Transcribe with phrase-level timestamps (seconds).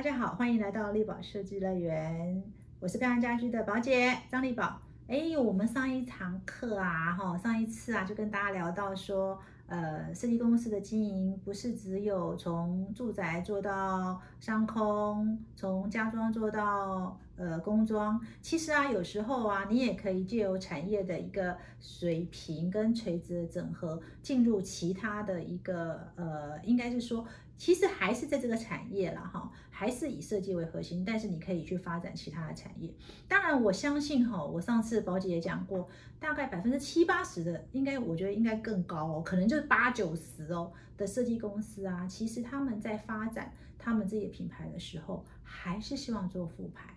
[0.00, 2.42] 大家好，欢迎来到丽宝设计乐园，
[2.80, 4.80] 我是漂亮家居的宝姐张丽宝。
[5.06, 27.22] 哎，我们上一堂课啊，哈，上一次啊，就跟大家聊到说，呃，设计公司的经营不是只有从住宅做到商空，从家装做到呃工装，其实啊，有时候啊，你也可以借由产业的一个水平跟垂直的整合，进入其他的一个呃，应该是说。
[27.60, 32.90] 其实还是在这个产业了哈，还是以设计为核心，但是你可以去发展其他的产业。
[33.28, 35.86] 当然，我相信哈，我上次宝姐也讲过，
[36.18, 46.94] 大概百分之七八十的，应该我觉得应该更高哦，可能就是八九十哦的设计公司啊，其实他们在发展他们自己品牌的时候，还是希望做副牌。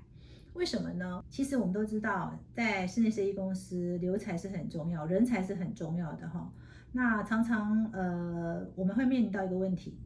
[0.53, 1.21] 为什么呢？
[1.29, 6.49] 其实我们都知道，在室内设计公司，留才是很重要，人才是很重要的哈。
[6.93, 9.97] 那常常呃，我们会面临到一个问题。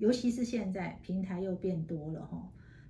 [0.00, 2.42] 尤其是现在平台又变多了哈，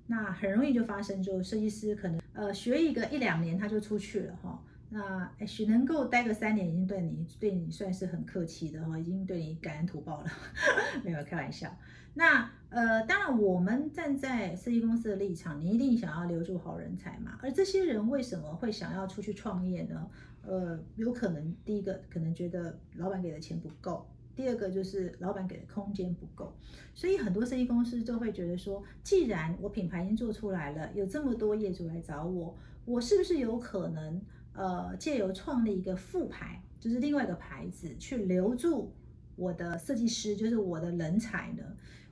[0.06, 10.30] 那很容易就发生，就设计师可能呃学一个一两年他就出去了哈，那许能够待个三年已经对你对你算是很客气的哈，已经对你感恩图报了，
[11.05, 11.77] 没有开玩笑。
[12.14, 20.08] 那呃当然我们站在设计公司的立场，你一定想要留住好人才嘛，而这些人为什么会想要出去创业呢？
[20.42, 24.08] 呃，有可能第一个可能觉得老板给的钱不够。
[24.41, 26.50] 第二个就是老板给的空间不够，
[26.94, 34.18] 所以很多设计公司就会觉得说，既然我品牌已经做出来了，有这么多业主来找我，我是不是有可能
[34.55, 38.91] 呃借由创立一个副牌，就是另外一个牌子，去留住
[39.36, 41.62] 我的设计师，就是我的人才呢？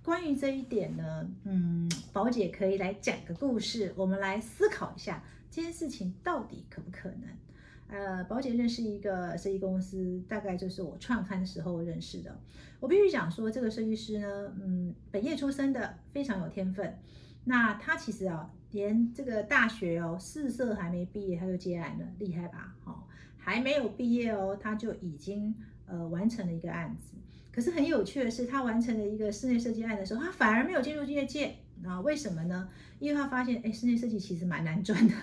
[0.02, 7.22] 关于这一点呢，嗯，宝姐可以来讲个故事，我们来思考一下这件事情到底可不可能。
[7.88, 12.38] 呃，宝姐认识一个设计公司，大概就是我创刊的时候认识的。
[12.80, 16.98] 我必须讲说，这个设计师呢，嗯，本业出身的，非常有天分。
[17.44, 22.76] 那他其实啊，连这个大学哦，四色还没毕业他就接案了，厉害吧？
[22.84, 22.94] 哦，
[23.38, 25.54] 还没有毕业哦，他就已经
[25.86, 27.14] 呃完成了一个案子。
[27.50, 31.56] 可是很有趣的是，他完成了一个室内设计案的时候，他反而没有进入业界。
[31.84, 32.68] 啊，为什么呢？
[32.98, 35.14] 因为他发现，哎，室内设计其实蛮难赚的。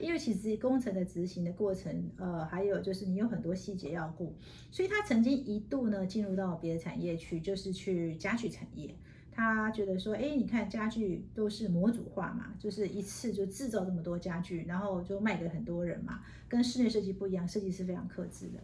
[0.00, 4.34] 因为其实工程的执行的过程，呃，还有就是你有很多细节要顾，
[4.70, 8.94] 所以他曾经一度呢进入到别的产业去，就是去家具产业。
[9.32, 18.60] 他觉得说，哎，你看家具都是模组化嘛，就是一次就制造这么多家具，然后就卖给很多人嘛，跟室内设计不一样，设计师非常克制的。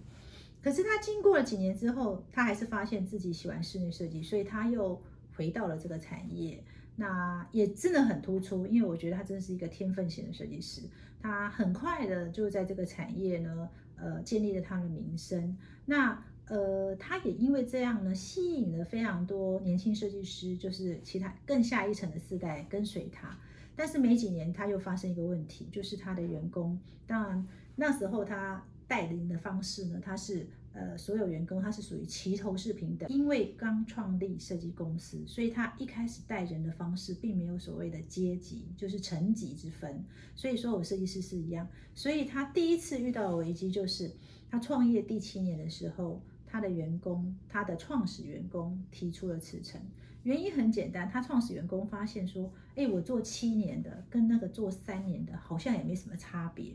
[0.61, 5.01] 可是他经过了几年之后，他还是发现自己喜欢室内设计，所以他又
[5.37, 6.63] 回到了这个产业。
[6.97, 10.83] 那也真的很突出，因为我觉得他真的是一个天分型的设计师。
[11.21, 15.57] 他很快的就在这个产业呢，呃，建立了他的名声。
[15.85, 23.39] 那呃，他也因为这样呢，吸引了非常多年轻设计师，就是其他更下一层的世代跟随他。
[23.75, 30.47] 但是没几年，他又发生一个问题，就是他的员工，当然那时候他带领的方式呢，他是。
[30.79, 40.05] 呃，所有员工他是属于齐头式平等，因为刚创立设计公司，所以他一开始带人的方式并没有所谓的阶级，就是层级之分。
[40.35, 44.13] 所以说我设计师是一样，所以他第一次遇到的危机就是
[44.51, 49.81] 他创业第七年的时候，他的员工，他的创始员工提出了辞呈，
[50.25, 56.75] 原因很简单，他创始员工发现说，哎，我做七年的跟那个做三年的好像也没什么差别，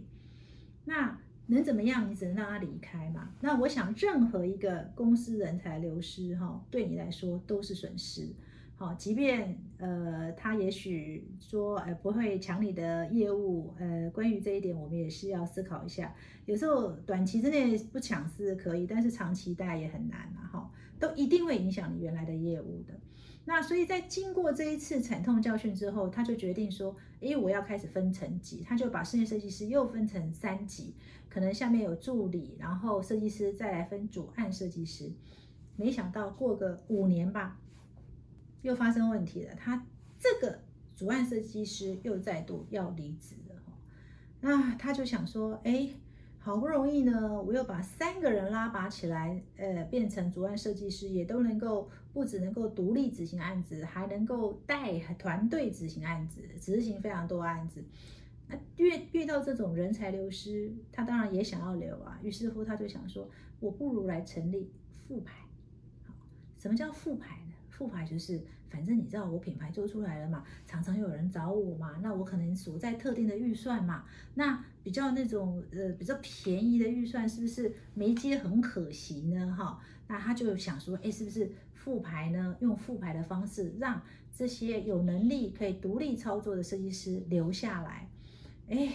[0.85, 1.22] 那。
[1.47, 2.09] 能怎么样？
[2.09, 3.34] 你只能让他离开嘛。
[3.41, 8.29] 那我想，任何一个公司人才流失，哈，对你来说都是损失。
[8.75, 16.16] 好，即便呃，他也许说，呃，不会抢你的业务，呃，关于这一点，我们也是要思考一下。
[16.46, 22.94] 有时候短期之内不抢是可以，但是长期大家也很难嘛，哈，都一定会影响你原来的业务的。
[23.44, 30.94] 那所以在经过这一次惨痛教训之后，他就决定说，诶，我要开始分层级，他就把室内设计师又分成三级，
[31.28, 35.11] 可能下面有助理，然后设计师再来分主案设计师。
[35.76, 37.59] 没想到过个五年吧，
[38.61, 39.88] 又发生问题了，他
[40.20, 40.59] 这个
[40.96, 43.55] 主案设计师又再度要离职了。
[44.40, 45.96] 那他就想说，诶。
[46.43, 57.84] 好不容易呢，我又把三个人拉拔起来，呃，变成主案设计师，也都能够不只能够独立执行案子，还能够带团队执行案子，执行非常多案子。
[58.47, 62.20] 那遇遇到这种人才流失，他当然也想要留啊。
[62.23, 63.29] 于是乎，他就想说，
[63.59, 64.67] 我不如来成立
[65.08, 65.35] 副牌。
[66.58, 67.53] 什么叫副牌呢？
[67.70, 68.41] 副牌就是，
[68.72, 74.64] 反正你知道我品牌做出来了嘛，常常有人找我嘛，那我可能所在特定的预算嘛，那。
[74.84, 79.56] 比较那种呃比较便宜的预算，是不是没接很可惜呢？
[79.56, 82.58] 哈，那他就想说，哎，是不是复牌呢？
[82.62, 84.02] 用复牌的方式，让
[84.35, 88.09] 这些有能力可以独立操作的设计师留下来。
[88.70, 88.91] 哎，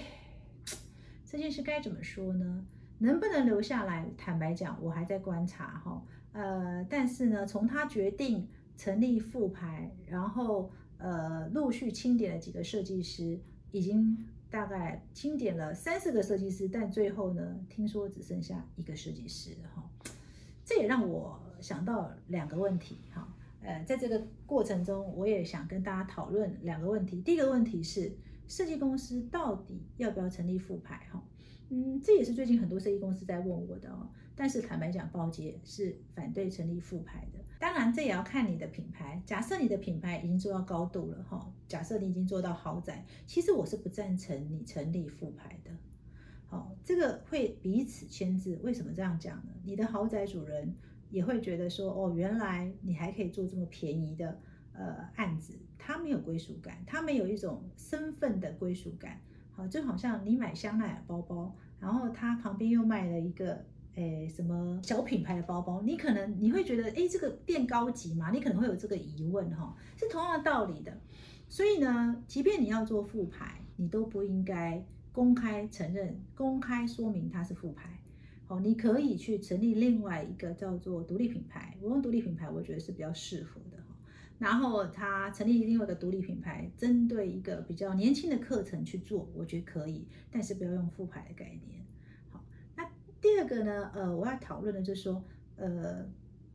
[1.24, 2.66] 这件事该怎么说呢？
[2.98, 4.10] 能不能留下来？
[4.18, 6.02] 坦白讲，我还在观察哈。
[6.32, 13.40] 呃，但是呢，从他决定成立复牌，然后呃陆续清点了几个设计师，
[13.70, 19.88] 已经大概清点了三四个设计师，但最后呢，听说只剩下一个设计师哈。
[20.64, 23.32] 这也让我想到两个问题哈。
[23.62, 27.20] 呃，在这个过程中，我也想跟大家讨论两个问题。
[27.22, 31.22] 第一个问题是，设计公司到底要不要成立复牌哈？
[31.70, 34.08] 嗯，这也是最近很多设计公司在问我的哦。
[34.36, 37.38] 但是坦白讲，包姐是反对成立复牌的。
[37.58, 39.22] 当然，这也要看你的品牌。
[39.24, 45.70] 假设你的品牌已经做到高度了哈，假设你已经做到豪宅，其实我是不赞成你成立复牌的。
[46.48, 48.60] 好，这个会彼此牵制。
[48.62, 49.52] 为什么这样讲呢？
[49.64, 50.74] 你的豪宅主人
[51.10, 54.38] 也会觉得说，哦，原来你还可以做这么便宜的
[54.72, 59.20] 呃案子，他没有归属感，他没有一种身份的归属感。
[59.52, 63.64] 好，就好像你买香奈儿包包，然后他旁边又卖了一个。
[63.96, 68.30] 诶，什么小品牌的包包，你可能你会觉得，诶，这个店高级嘛？
[68.30, 70.96] 你可能会有这个疑问哈，是同样的道理的。
[71.48, 77.98] 所以呢，即便你要做副牌，你都不应该公开承认、公开说明它是副牌。
[78.46, 81.76] 好，你可以去成立另外一个叫做独立品牌。
[81.80, 83.78] 我用独立品牌，我觉得是比较适合的。
[84.38, 91.82] 然后他成立另外一个独立品牌，针对一个比较年轻的课程去做，我觉得可以，但是不要用副牌的概念。
[93.20, 95.24] 第二个呢，呃，我要讨论的就是说，
[95.56, 96.06] 呃，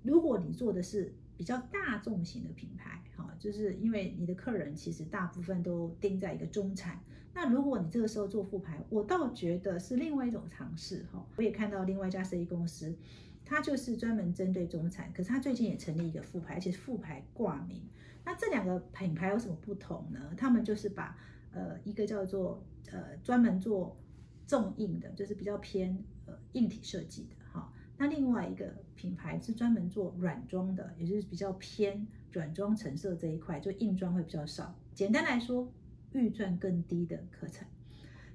[0.03, 6.99] 如果你做的是比较大众型的品牌，哈，就是因为你的客人其实大部分都定在一个中产，
[7.33, 11.25] 那如果你这个时候做副牌，我倒觉得是另外一种尝试，哈。
[11.35, 12.95] 我也看到另外一家设计公司，
[13.43, 17.81] 它就是专门针对中产，可是它最近也成立一个副牌，而且副牌挂名。
[18.23, 20.33] 那这两个品牌有什么不同呢？
[20.37, 21.17] 他们就是把，
[21.51, 23.97] 呃，一个叫做呃专门做
[24.45, 25.97] 重印的，就是比较偏。
[26.25, 34.75] 呃硬体设计的哈，那另外一个品牌是专门做软装的，也就是比较偏软装成色这一块，就硬装会比较少。
[34.93, 35.71] 简单来说，
[36.13, 37.67] 预算更低的课程。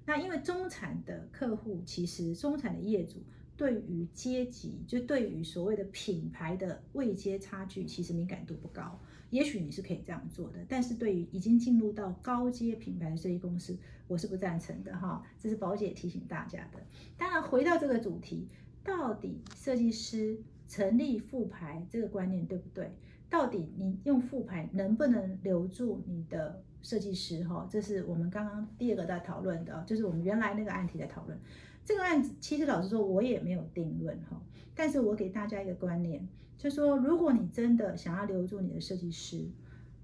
[0.04, 3.22] 那因为中产的客户，其实中产的业主
[3.56, 9.00] 对于阶级，就对于所谓的品牌的位阶差距，其实敏感度不高。
[9.36, 13.76] 也许你是可以这样做的，但是对于已经进入到高阶品牌的设计公司，
[14.08, 15.22] 我是不赞成的哈。
[15.38, 16.78] 这是宝姐提醒大家的。
[17.18, 18.48] 当然，回到这个主题，
[18.82, 22.90] 到底设计师成立复牌这个观念对不对？
[23.28, 27.68] 到底你用复牌能不能留住你的设计师哈？
[27.70, 31.38] 这是我们刚刚第二个在讨论的，就是我们原来那个案题在讨论。
[31.86, 34.42] 这个案子其实老实说，我也没有定论哈。
[34.74, 36.28] 但是我给大家一个观念。
[36.58, 39.46] 就说，如果你真的想要留住你的设计师，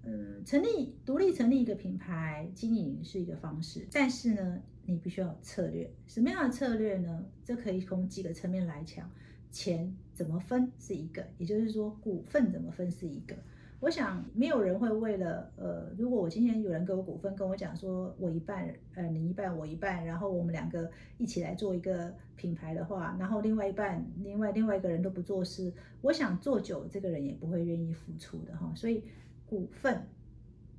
[0.04, 5.90] 嗯，成立独立成立一个品牌经营是一个方式，但是呢，你必须要有策略。
[6.06, 7.24] 什么样的策略呢？
[7.44, 9.10] 这可以从几个层面来讲，
[9.50, 13.34] 钱怎么分是一个，也就是说，股份怎么分是一个。
[13.82, 20.88] 我想没有人会为了呃，如果我今天有人给我股份，跟我讲说我一半，呃，你一半，我一半，然后我们两个
[21.18, 28.72] 一起来做一个品牌的话，然后另外一半，另外另外一个人都不做事，我想做久，这个人也不会愿意付出的哈。
[28.76, 29.02] 所以
[29.46, 30.06] 股份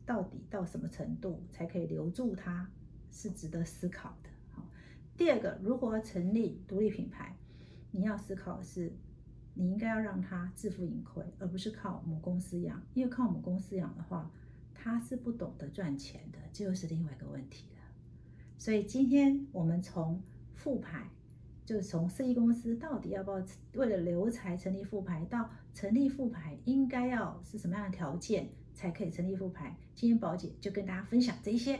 [0.05, 2.71] 到底到什么程度才可以留住它，
[3.11, 4.29] 是值得思考的。
[4.53, 4.65] 好，
[5.17, 7.35] 第二个，如果要成立独立品牌，
[7.91, 8.93] 你要思考的是。
[9.53, 12.81] 你应该要让他自负盈亏，而不是靠母公司养。
[12.93, 14.31] 因为靠母公司养的话，
[14.73, 17.81] 他是不懂得赚钱的，这又是另外一个问题了。
[18.57, 20.21] 所以今天我们从
[20.53, 21.09] 复牌，
[21.65, 29.75] 就是从设计公司到底要不要为了留才成立复牌，到成立复牌应该要是什么样的条件才可以成立复牌。
[29.95, 31.79] 今天宝姐就跟大家分享这一些。